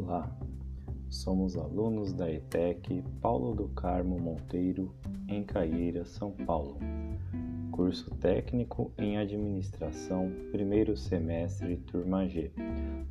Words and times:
Olá, 0.00 0.30
somos 1.10 1.56
alunos 1.56 2.12
da 2.12 2.30
ETEC 2.30 3.02
Paulo 3.20 3.52
do 3.52 3.68
Carmo 3.70 4.16
Monteiro, 4.16 4.94
em 5.26 5.42
Caieira, 5.42 6.04
São 6.04 6.30
Paulo. 6.30 6.78
Curso 7.72 8.08
técnico 8.14 8.92
em 8.96 9.18
administração, 9.18 10.30
primeiro 10.52 10.96
semestre, 10.96 11.78
turma 11.78 12.28
G. 12.28 12.52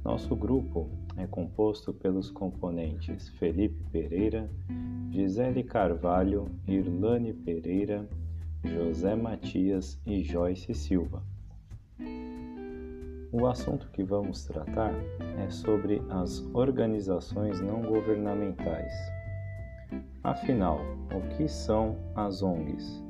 Nosso 0.02 0.34
grupo 0.34 0.90
é 1.18 1.28
composto 1.28 1.94
pelos 1.94 2.32
componentes 2.32 3.28
Felipe 3.32 3.84
Pereira, 3.92 4.50
Gisele 5.12 5.64
Carvalho, 5.64 6.50
Irlane 6.66 7.34
Pereira, 7.34 8.08
José 8.64 9.14
Matias 9.14 10.00
e 10.06 10.24
Joyce 10.24 10.74
Silva. 10.74 11.22
O 13.40 13.46
assunto 13.46 13.88
que 13.92 14.04
vamos 14.04 14.46
tratar 14.46 14.92
é 15.38 15.48
sobre 15.52 16.02
as 16.10 16.44
organizações 16.56 17.62
não 17.62 17.84
governamentais. 17.84 18.92
Afinal, 20.24 20.80
o 21.16 21.22
que 21.36 21.48
são 21.48 21.96
as 22.16 22.42
ONGs? 22.42 23.04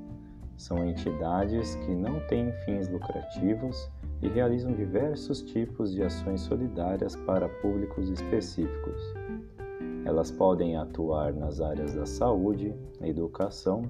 São 0.57 0.85
entidades 0.85 1.75
que 1.75 1.95
não 1.95 2.19
têm 2.27 2.51
fins 2.65 2.89
lucrativos 2.89 3.89
e 4.21 4.27
realizam 4.27 4.73
diversos 4.73 5.41
tipos 5.43 5.93
de 5.93 6.03
ações 6.03 6.41
solidárias 6.41 7.15
para 7.15 7.47
públicos 7.47 8.09
específicos. 8.09 9.01
Elas 10.03 10.29
podem 10.29 10.75
atuar 10.75 11.31
nas 11.33 11.61
áreas 11.61 11.93
da 11.93 12.05
saúde, 12.05 12.75
educação, 12.99 13.89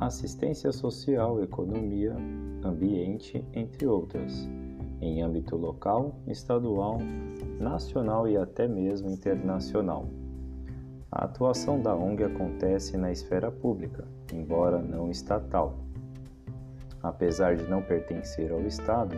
assistência 0.00 0.72
social, 0.72 1.40
economia, 1.40 2.16
ambiente, 2.64 3.44
entre 3.54 3.86
outras 3.86 4.50
em 5.00 5.22
âmbito 5.22 5.56
local, 5.56 6.14
estadual, 6.26 6.98
nacional 7.58 8.28
e 8.28 8.36
até 8.36 8.68
mesmo 8.68 9.10
internacional. 9.10 10.08
A 11.10 11.24
atuação 11.24 11.80
da 11.80 11.94
ONG 11.94 12.24
acontece 12.24 12.96
na 12.96 13.10
esfera 13.10 13.50
pública, 13.50 14.06
embora 14.32 14.80
não 14.80 15.10
estatal. 15.10 15.78
Apesar 17.02 17.56
de 17.56 17.64
não 17.64 17.82
pertencer 17.82 18.52
ao 18.52 18.60
Estado, 18.60 19.16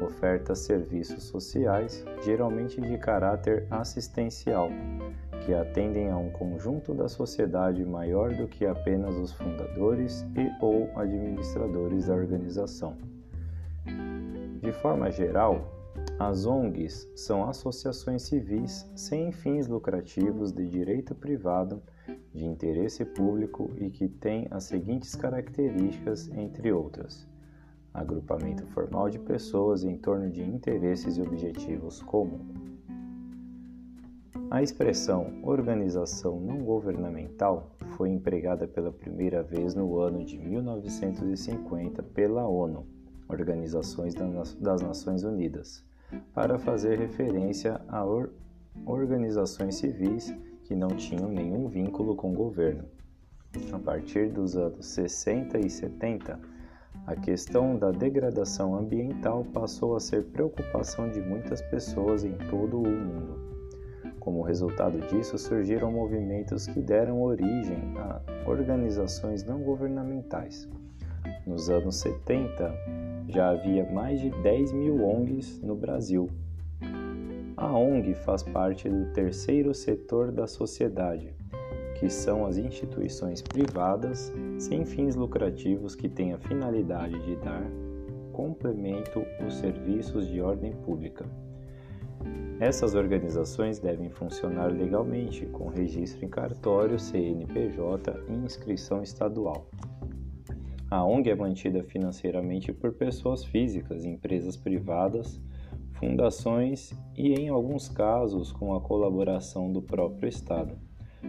oferta 0.00 0.54
serviços 0.54 1.24
sociais, 1.24 2.04
geralmente 2.24 2.80
de 2.80 2.96
caráter 2.96 3.66
assistencial, 3.70 4.68
que 5.44 5.52
atendem 5.52 6.10
a 6.10 6.16
um 6.16 6.30
conjunto 6.30 6.94
da 6.94 7.08
sociedade 7.08 7.84
maior 7.84 8.32
do 8.32 8.46
que 8.46 8.64
apenas 8.64 9.14
os 9.16 9.32
fundadores 9.32 10.22
e 10.36 10.50
ou 10.64 10.90
administradores 10.96 12.06
da 12.06 12.14
organização. 12.14 12.96
De 14.64 14.72
forma 14.72 15.10
geral, 15.10 15.70
as 16.18 16.46
ONGs 16.46 17.06
são 17.14 17.46
associações 17.46 18.22
civis 18.22 18.90
sem 18.96 19.30
fins 19.30 19.68
lucrativos 19.68 20.52
de 20.52 20.66
direito 20.66 21.14
privado, 21.14 21.82
de 22.32 22.46
interesse 22.46 23.04
público 23.04 23.70
e 23.76 23.90
que 23.90 24.08
têm 24.08 24.48
as 24.50 24.64
seguintes 24.64 25.14
características, 25.14 26.30
entre 26.30 26.72
outras: 26.72 27.28
agrupamento 27.92 28.66
formal 28.68 29.10
de 29.10 29.18
pessoas 29.18 29.84
em 29.84 29.98
torno 29.98 30.30
de 30.30 30.42
interesses 30.42 31.18
e 31.18 31.20
objetivos 31.20 32.00
comuns. 32.00 32.56
A 34.50 34.62
expressão 34.62 35.40
organização 35.42 36.40
não 36.40 36.64
governamental 36.64 37.76
foi 37.98 38.08
empregada 38.08 38.66
pela 38.66 38.90
primeira 38.90 39.42
vez 39.42 39.74
no 39.74 39.98
ano 39.98 40.24
de 40.24 40.38
1950 40.38 42.02
pela 42.02 42.48
ONU 42.48 42.93
Organizações 43.28 44.14
das 44.14 44.82
Nações 44.82 45.24
Unidas, 45.24 45.84
para 46.32 46.58
fazer 46.58 46.98
referência 46.98 47.80
a 47.88 48.04
or 48.04 48.30
organizações 48.86 49.76
civis 49.76 50.34
que 50.64 50.74
não 50.74 50.88
tinham 50.88 51.28
nenhum 51.28 51.68
vínculo 51.68 52.16
com 52.16 52.32
o 52.32 52.34
governo. 52.34 52.84
A 53.72 53.78
partir 53.78 54.30
dos 54.30 54.56
anos 54.56 54.86
60 54.86 55.58
e 55.58 55.70
70, 55.70 56.38
a 57.06 57.14
questão 57.14 57.78
da 57.78 57.90
degradação 57.90 58.74
ambiental 58.74 59.44
passou 59.44 59.94
a 59.94 60.00
ser 60.00 60.24
preocupação 60.24 61.10
de 61.10 61.20
muitas 61.20 61.60
pessoas 61.62 62.24
em 62.24 62.32
todo 62.50 62.80
o 62.80 62.88
mundo. 62.88 63.54
Como 64.18 64.42
resultado 64.42 64.98
disso, 65.08 65.36
surgiram 65.36 65.92
movimentos 65.92 66.66
que 66.66 66.80
deram 66.80 67.22
origem 67.22 67.94
a 67.98 68.22
organizações 68.48 69.44
não 69.44 69.62
governamentais. 69.62 70.66
Nos 71.46 71.68
anos 71.68 71.96
70, 71.96 72.74
já 73.28 73.50
havia 73.50 73.84
mais 73.90 74.20
de 74.20 74.30
10 74.30 74.72
mil 74.72 75.04
ONGs 75.04 75.60
no 75.62 75.74
Brasil. 75.74 76.28
A 77.56 77.72
ONG 77.72 78.14
faz 78.14 78.42
parte 78.42 78.88
do 78.88 79.06
terceiro 79.12 79.72
setor 79.72 80.30
da 80.30 80.46
sociedade, 80.46 81.34
que 81.94 82.10
são 82.10 82.44
as 82.44 82.58
instituições 82.58 83.40
privadas 83.40 84.32
sem 84.58 84.84
fins 84.84 85.14
lucrativos 85.14 85.94
que 85.94 86.08
têm 86.08 86.32
a 86.32 86.38
finalidade 86.38 87.18
de 87.24 87.36
dar 87.36 87.64
complemento 88.32 89.24
aos 89.40 89.54
serviços 89.54 90.26
de 90.26 90.40
ordem 90.40 90.72
pública. 90.72 91.24
Essas 92.60 92.94
organizações 92.94 93.78
devem 93.78 94.10
funcionar 94.10 94.72
legalmente, 94.72 95.44
com 95.46 95.68
registro 95.68 96.24
em 96.24 96.28
cartório, 96.28 96.98
CNPJ 96.98 98.14
e 98.28 98.32
inscrição 98.32 99.02
estadual. 99.02 99.66
A 100.94 101.04
ONG 101.04 101.28
é 101.28 101.34
mantida 101.34 101.82
financeiramente 101.82 102.72
por 102.72 102.92
pessoas 102.92 103.44
físicas, 103.44 104.04
empresas 104.04 104.56
privadas, 104.56 105.40
fundações 105.94 106.92
e, 107.16 107.34
em 107.34 107.48
alguns 107.48 107.88
casos, 107.88 108.52
com 108.52 108.72
a 108.72 108.80
colaboração 108.80 109.72
do 109.72 109.82
próprio 109.82 110.28
Estado. 110.28 110.78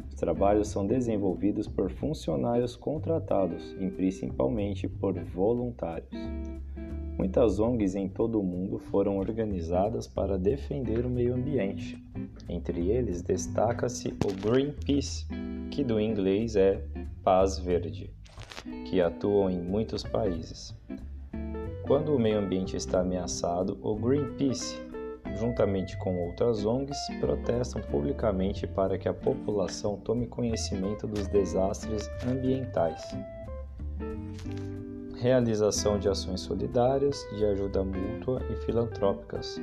Os 0.07 0.13
trabalhos 0.13 0.67
são 0.67 0.85
desenvolvidos 0.85 1.67
por 1.67 1.89
funcionários 1.89 2.75
contratados 2.75 3.75
e 3.79 3.89
principalmente 3.89 4.87
por 4.87 5.19
voluntários. 5.19 6.13
Muitas 7.17 7.59
ONGs 7.59 7.95
em 7.95 8.07
todo 8.07 8.39
o 8.39 8.43
mundo 8.43 8.77
foram 8.77 9.17
organizadas 9.17 10.05
para 10.05 10.37
defender 10.37 11.07
o 11.07 11.09
meio 11.09 11.33
ambiente. 11.33 11.97
Entre 12.47 12.91
eles 12.91 13.23
destaca-se 13.23 14.09
o 14.09 14.47
Greenpeace, 14.47 15.25
que 15.71 15.83
do 15.83 15.99
inglês 15.99 16.55
é 16.55 16.85
Paz 17.23 17.57
Verde 17.57 18.13
que 18.85 19.01
atuam 19.01 19.49
em 19.49 19.59
muitos 19.59 20.03
países. 20.03 20.75
Quando 21.83 22.15
o 22.15 22.19
meio 22.19 22.39
ambiente 22.39 22.75
está 22.75 23.01
ameaçado, 23.01 23.77
o 23.81 23.95
Greenpeace, 23.95 24.81
juntamente 25.37 25.95
com 25.97 26.17
outras 26.27 26.65
ONGs, 26.65 26.97
protestam 27.19 27.81
publicamente 27.83 28.65
para 28.65 28.97
que 28.97 29.07
a 29.07 29.13
população 29.13 29.97
tome 29.97 30.25
conhecimento 30.25 31.05
dos 31.05 31.27
desastres 31.27 32.09
ambientais. 32.27 33.01
Realização 35.17 35.99
de 35.99 36.09
ações 36.09 36.41
solidárias, 36.41 37.17
de 37.37 37.45
ajuda 37.45 37.83
mútua 37.83 38.41
e 38.51 38.55
filantrópicas. 38.65 39.59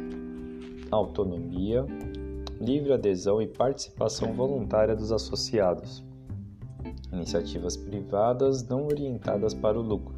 Autonomia, 0.91 1.85
livre 2.61 2.93
adesão 2.93 3.43
e 3.43 3.49
participação 3.49 4.33
voluntária 4.33 4.95
dos 4.95 5.11
associados 5.11 6.05
iniciativas 7.12 7.77
privadas 7.77 8.67
não 8.67 8.87
orientadas 8.87 9.53
para 9.53 9.78
o 9.78 9.83
lucro, 9.83 10.15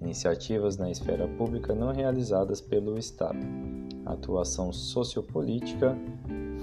iniciativas 0.00 0.76
na 0.76 0.90
esfera 0.90 1.28
pública 1.28 1.74
não 1.74 1.92
realizadas 1.92 2.60
pelo 2.60 2.98
Estado, 2.98 3.38
atuação 4.06 4.72
sociopolítica 4.72 5.96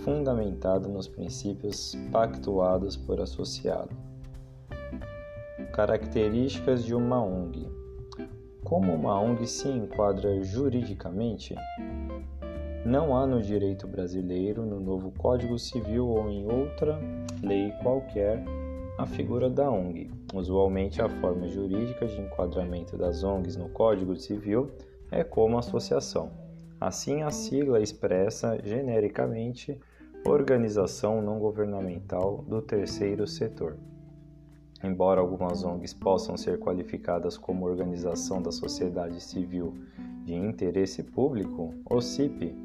fundamentada 0.04 0.88
nos 0.88 1.08
princípios 1.08 1.96
pactuados 2.12 2.96
por 2.98 3.22
associado. 3.22 3.96
Características 5.74 6.84
de 6.84 6.96
uma 6.96 7.22
ONG: 7.22 7.68
Como 8.64 8.94
uma 8.94 9.20
ONG 9.20 9.46
se 9.46 9.68
enquadra 9.68 10.42
juridicamente? 10.44 11.56
Não 12.86 13.18
há 13.18 13.26
no 13.26 13.42
direito 13.42 13.88
brasileiro, 13.88 14.64
no 14.64 14.80
novo 14.80 15.12
Código 15.18 15.58
Civil 15.58 16.08
ou 16.08 16.30
em 16.30 16.46
outra 16.46 17.00
lei 17.42 17.72
qualquer 17.82 18.44
a 18.98 19.06
figura 19.06 19.50
da 19.50 19.70
ONG. 19.70 20.10
Usualmente, 20.34 21.02
a 21.02 21.10
forma 21.10 21.48
jurídica 21.50 22.06
de 22.06 22.20
enquadramento 22.22 22.98
das 22.98 23.24
ONGs 23.24 23.58
no 23.58 23.70
Código 23.70 24.16
Civil 24.16 24.72
é 25.12 25.24
como 25.24 25.58
associação. 25.58 26.32
Assim, 26.80 27.22
a 27.22 27.30
sigla 27.30 27.82
expressa 27.82 28.58
genericamente 28.64 29.78
Organização 30.26 31.22
Não 31.22 31.40
Governamental 31.40 32.44
do 32.48 32.62
Terceiro 32.62 33.28
Setor. 33.28 33.78
Embora 34.84 35.20
algumas 35.20 35.64
ONGs 35.64 35.94
possam 35.94 36.38
ser 36.38 36.60
qualificadas 36.60 37.38
como 37.38 37.66
organização 37.66 38.42
da 38.42 38.52
sociedade 38.52 39.22
civil 39.22 39.74
de 40.24 40.34
interesse 40.34 41.04
público, 41.04 41.74
o 41.90 42.02
CIP 42.02 42.56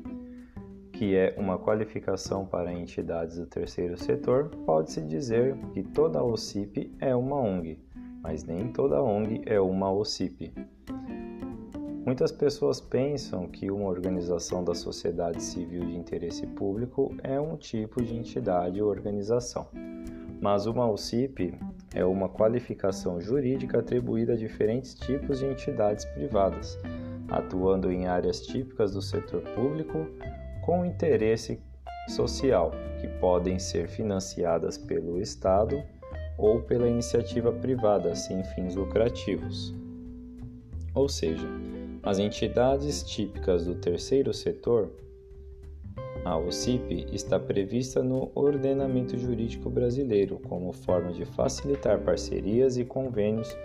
que 1.01 1.17
é 1.17 1.35
uma 1.39 1.59
qualificação 1.59 2.45
para 2.45 2.71
entidades 2.71 3.39
do 3.39 3.47
terceiro 3.47 3.97
setor, 3.97 4.51
pode-se 4.67 5.01
dizer 5.01 5.57
que 5.73 5.83
toda 5.83 6.23
OCIP 6.23 6.95
é 7.01 7.17
uma 7.17 7.37
ONG, 7.37 7.79
mas 8.23 8.45
nem 8.45 8.71
toda 8.71 9.03
ONG 9.03 9.41
é 9.47 9.59
uma 9.59 9.91
OCIP. 9.91 10.53
Muitas 12.05 12.31
pessoas 12.31 12.83
pensam 12.83 13.49
que 13.49 13.71
uma 13.71 13.89
organização 13.89 14.63
da 14.63 14.75
sociedade 14.75 15.43
civil 15.43 15.87
de 15.87 15.97
interesse 15.97 16.47
público 16.47 17.17
é 17.23 17.41
um 17.41 17.57
tipo 17.57 18.03
de 18.03 18.15
entidade 18.15 18.83
ou 18.83 18.91
organização, 18.91 19.69
mas 20.39 20.67
uma 20.67 20.87
OCIP 20.87 21.59
é 21.95 22.05
uma 22.05 22.29
qualificação 22.29 23.19
jurídica 23.19 23.79
atribuída 23.79 24.35
a 24.35 24.37
diferentes 24.37 24.95
tipos 24.97 25.39
de 25.39 25.47
entidades 25.47 26.05
privadas, 26.05 26.79
atuando 27.31 27.91
em 27.91 28.07
áreas 28.07 28.43
típicas 28.43 28.93
do 28.93 29.01
setor 29.01 29.41
público 29.55 30.07
com 30.71 30.87
interesse 30.87 31.59
social, 32.07 32.71
que 33.01 33.09
podem 33.19 33.59
ser 33.59 33.89
financiadas 33.89 34.79
pelo 34.79 35.21
Estado 35.21 35.83
ou 36.39 36.63
pela 36.63 36.87
iniciativa 36.87 37.53
privada 37.53 38.15
sem 38.15 38.45
fins 38.45 38.77
lucrativos. 38.77 39.75
Ou 40.95 41.09
seja, 41.09 41.49
as 42.05 42.21
entidades 42.21 43.03
típicas 43.03 43.67
do 43.67 43.75
terceiro 43.75 44.33
setor, 44.33 44.93
a 46.25 46.39
OCIP, 46.39 47.05
está 47.13 47.37
prevista 47.37 48.01
no 48.01 48.31
ordenamento 48.33 49.19
jurídico 49.19 49.69
brasileiro 49.69 50.39
como 50.39 50.73
forma 50.73 51.11
de 51.11 51.25
facilitar 51.25 51.99
parcerias 51.99 52.79
e 52.79 52.85
convênios 52.85 53.57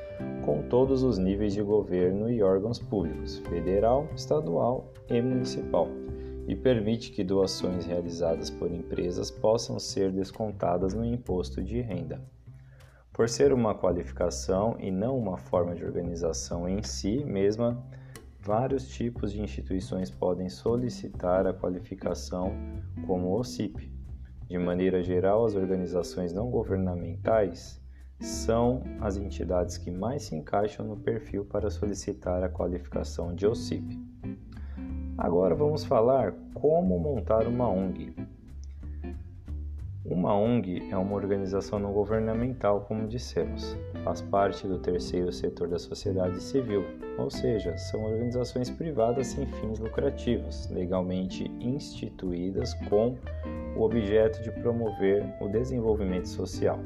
com 0.43 0.63
todos 0.63 1.03
os 1.03 1.19
níveis 1.19 1.53
de 1.53 1.61
governo 1.61 2.31
e 2.31 2.41
órgãos 2.41 2.79
públicos, 2.79 3.37
federal, 3.47 4.07
estadual 4.15 4.91
e 5.07 5.21
municipal, 5.21 5.87
e 6.47 6.55
permite 6.55 7.11
que 7.11 7.23
doações 7.23 7.85
realizadas 7.85 8.49
por 8.49 8.71
empresas 8.71 9.31
possam 9.31 9.79
ser 9.79 10.11
descontadas 10.11 10.93
no 10.93 11.03
imposto 11.03 11.63
de 11.63 11.81
renda. 11.81 12.21
Por 13.11 13.29
ser 13.29 13.53
uma 13.53 13.73
qualificação 13.73 14.75
e 14.79 14.91
não 14.91 15.17
uma 15.17 15.37
forma 15.37 15.73
de 15.73 15.83
organização 15.83 16.67
em 16.67 16.83
si 16.83 17.23
mesma, 17.23 17.83
Vários 18.45 18.87
tipos 18.89 19.31
de 19.31 19.41
instituições 19.41 20.11
podem 20.11 20.49
solicitar 20.49 21.47
a 21.47 21.53
qualificação 21.53 22.55
como 23.07 23.35
OCIP. 23.35 23.91
De 24.47 24.59
maneira 24.59 25.01
geral, 25.01 25.43
as 25.45 25.55
organizações 25.55 26.31
não 26.31 26.51
governamentais 26.51 27.81
são 28.19 28.83
as 29.01 29.17
entidades 29.17 29.79
que 29.79 29.89
mais 29.89 30.25
se 30.25 30.35
encaixam 30.35 30.85
no 30.85 30.95
perfil 30.95 31.43
para 31.43 31.71
solicitar 31.71 32.43
a 32.43 32.49
qualificação 32.49 33.33
de 33.33 33.47
OCIP. 33.47 33.99
Agora 35.17 35.55
vamos 35.55 35.85
falar 35.85 36.33
como 36.53 36.99
montar 36.99 37.47
uma 37.47 37.69
ONG. 37.69 38.13
Uma 40.03 40.35
ONG 40.35 40.89
é 40.91 40.97
uma 40.97 41.15
organização 41.15 41.79
não 41.79 41.93
governamental, 41.93 42.81
como 42.81 43.07
dissemos. 43.07 43.77
Faz 44.03 44.21
parte 44.21 44.67
do 44.67 44.77
terceiro 44.77 45.31
setor 45.31 45.69
da 45.69 45.79
sociedade 45.79 46.43
civil, 46.43 46.83
ou 47.17 47.29
seja, 47.29 47.77
são 47.77 48.03
organizações 48.03 48.69
privadas 48.69 49.27
sem 49.27 49.45
fins 49.45 49.79
lucrativos, 49.79 50.69
legalmente 50.69 51.49
instituídas 51.61 52.73
com 52.89 53.17
o 53.77 53.83
objeto 53.83 54.43
de 54.43 54.51
promover 54.51 55.23
o 55.39 55.47
desenvolvimento 55.47 56.27
social. 56.27 56.79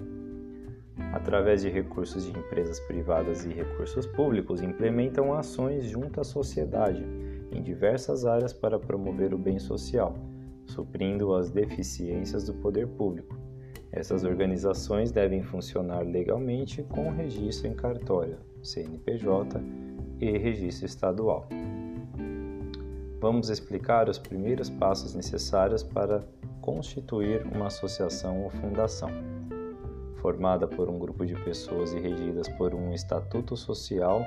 Através 1.14 1.64
de 1.64 1.70
recursos 1.70 2.26
de 2.26 2.38
empresas 2.38 2.80
privadas 2.81 3.44
e 3.44 3.50
recursos 3.50 4.06
públicos, 4.06 4.62
implementam 4.62 5.34
ações 5.34 5.86
junto 5.86 6.22
à 6.22 6.24
sociedade 6.24 7.04
em 7.51 7.62
diversas 7.62 8.25
áreas 8.25 8.54
para 8.54 8.80
promover 8.80 9.34
o 9.34 9.38
bem 9.38 9.60
social 9.60 10.16
suprindo 10.69 11.34
as 11.34 11.50
deficiências 11.50 12.46
do 12.46 12.54
poder 12.54 12.88
público. 12.88 13.38
Essas 13.92 14.24
organizações 14.24 15.12
devem 15.12 15.42
funcionar 15.42 16.01
legalmente 16.01 16.84
com 16.84 17.10
registro 17.10 17.68
em 17.68 17.74
cartório, 17.74 18.38
CNPJ 18.63 19.60
e 20.22 20.38
registro 20.38 20.86
estadual. 20.86 21.48
Vamos 23.19 23.50
explicar 23.50 24.07
os 24.07 24.19
primeiros 24.19 24.69
passos 24.69 25.16
necessários 25.16 25.84
para 25.84 26.24
constituir 26.62 27.45
uma 27.54 27.68
associação 27.68 28.44
ou 28.44 28.50
fundação. 28.50 29.10
Formada 30.21 30.68
por 30.68 30.89
um 30.89 31.00
grupo 31.00 31.25
de 31.25 31.36
pessoas 31.44 31.94
e 31.94 32.00
regidas 32.00 32.48
por 32.50 32.74
um 32.74 32.94
estatuto 32.94 33.56
social, 33.56 34.25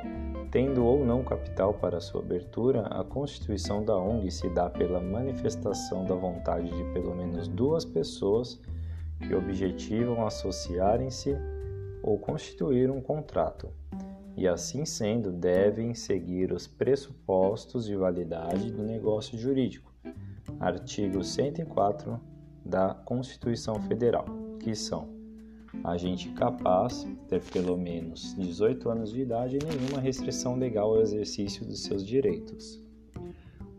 Tendo 0.52 0.84
ou 0.84 1.02
não 1.02 1.24
capital 1.24 1.72
para 1.72 1.98
sua 1.98 2.20
abertura, 2.20 2.82
a 2.88 3.02
constituição 3.02 3.82
da 3.82 3.96
ONG 3.96 4.30
se 4.30 4.50
dá 4.50 4.68
pela 4.68 5.00
manifestação 5.00 6.04
da 6.04 6.14
vontade 6.14 6.68
de 6.68 6.84
pelo 6.92 7.16
menos 7.16 7.48
duas 7.48 7.86
pessoas 7.86 8.60
que 9.18 9.34
objetivam 9.34 10.26
associarem-se 10.26 11.34
ou 12.02 12.18
constituir 12.18 12.90
um 12.90 13.00
contrato, 13.00 13.70
e 14.36 14.46
assim 14.46 14.84
sendo, 14.84 15.32
devem 15.32 15.94
seguir 15.94 16.52
os 16.52 16.66
pressupostos 16.66 17.86
de 17.86 17.96
validade 17.96 18.70
do 18.70 18.82
negócio 18.82 19.38
jurídico. 19.38 19.90
Artigo 20.60 21.24
104 21.24 22.20
da 22.62 22.92
Constituição 22.92 23.76
Federal, 23.76 24.26
que 24.60 24.74
são 24.74 25.08
agente 25.84 26.28
capaz, 26.30 27.06
ter 27.28 27.42
pelo 27.42 27.76
menos 27.76 28.34
18 28.38 28.88
anos 28.88 29.12
de 29.12 29.22
idade 29.22 29.56
e 29.56 29.64
nenhuma 29.64 30.00
restrição 30.00 30.56
legal 30.56 30.94
ao 30.94 31.00
exercício 31.00 31.64
dos 31.64 31.82
seus 31.82 32.06
direitos. 32.06 32.82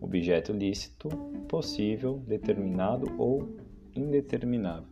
Objeto 0.01 0.51
lícito, 0.51 1.10
possível, 1.48 2.22
determinado 2.28 3.12
ou 3.18 3.56
indeterminável. 3.95 4.92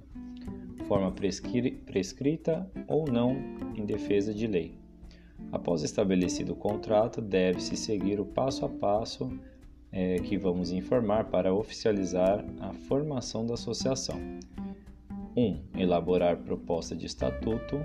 Forma 0.88 1.12
prescrita 1.12 2.69
ou 2.88 3.06
não 3.06 3.36
em 3.75 3.86
defesa 3.86 4.33
de 4.33 4.47
lei. 4.47 4.81
Após 5.51 5.83
estabelecido 5.83 6.54
o 6.54 6.56
contrato, 6.56 7.21
deve-se 7.21 7.75
seguir 7.75 8.19
o 8.19 8.25
passo 8.25 8.65
a 8.65 8.69
passo 8.69 9.30
é, 9.92 10.15
que 10.19 10.38
vamos 10.38 10.71
informar 10.71 11.25
para 11.25 11.54
oficializar 11.54 12.45
a 12.59 12.74
formação 12.74 13.45
da 13.45 13.56
associação. 13.56 14.19
1. 15.36 15.80
Elaborar 15.80 16.38
proposta 16.38 16.95
de 16.95 17.06
estatuto. 17.06 17.80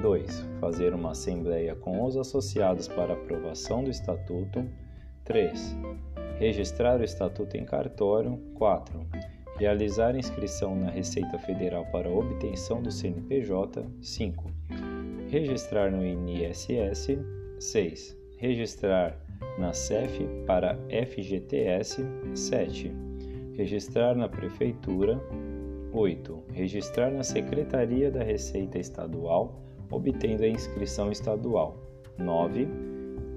2. 0.00 0.48
Fazer 0.60 0.94
uma 0.94 1.10
assembleia 1.10 1.74
com 1.74 2.04
os 2.04 2.16
associados 2.16 2.88
para 2.88 3.14
aprovação 3.14 3.84
do 3.84 3.90
estatuto. 3.90 4.64
3. 5.24 5.76
Registrar 6.38 7.00
o 7.00 7.04
estatuto 7.04 7.56
em 7.56 7.64
cartório. 7.64 8.38
4. 8.54 9.06
Realizar 9.58 10.14
inscrição 10.14 10.76
na 10.76 10.90
Receita 10.90 11.38
Federal 11.38 11.86
para 11.86 12.10
obtenção 12.10 12.82
do 12.82 12.90
CNPJ. 12.90 13.84
5. 14.02 14.44
Registrar 15.28 15.90
no 15.90 16.04
INSS. 16.04 17.18
6. 17.58 18.16
Registrar 18.38 19.18
na 19.58 19.72
CEF 19.72 20.26
para 20.46 20.78
FGTS. 20.90 22.04
7. 22.34 22.92
Registrar 23.54 24.14
na 24.14 24.28
Prefeitura. 24.28 25.18
8. 25.96 26.44
Registrar 26.52 27.10
na 27.10 27.22
Secretaria 27.22 28.10
da 28.10 28.22
Receita 28.22 28.78
Estadual, 28.78 29.62
obtendo 29.90 30.44
a 30.44 30.48
inscrição 30.48 31.10
estadual. 31.10 31.74
9. 32.18 32.68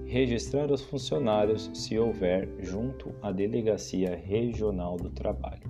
Registrar 0.05 0.69
os 0.69 0.81
funcionários, 0.81 1.71
se 1.73 1.97
houver, 1.97 2.49
junto 2.59 3.15
à 3.21 3.31
Delegacia 3.31 4.13
Regional 4.15 4.97
do 4.97 5.09
Trabalho. 5.09 5.63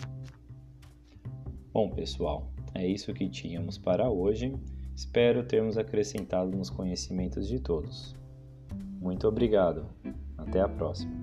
Bom, 1.72 1.92
pessoal, 1.92 2.52
é 2.74 2.88
isso 2.88 3.14
que 3.14 3.30
tínhamos 3.30 3.78
para 3.78 4.10
hoje. 4.10 4.56
Espero 4.96 5.44
termos 5.44 5.78
acrescentado 5.78 6.58
nos 6.58 6.72
conhecimentos 6.72 7.48
de 7.48 7.60
todos. 7.60 8.16
Muito 9.00 9.28
obrigado. 9.28 9.86
Até 10.38 10.60
a 10.60 10.68
próxima. 10.68 11.14